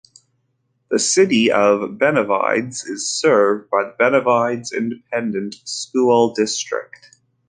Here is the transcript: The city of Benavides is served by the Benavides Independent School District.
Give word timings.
The 0.89 0.97
city 0.97 1.51
of 1.51 1.99
Benavides 1.99 2.85
is 2.85 3.07
served 3.07 3.69
by 3.69 3.83
the 3.83 3.95
Benavides 3.99 4.71
Independent 4.73 5.57
School 5.63 6.33
District. 6.33 7.11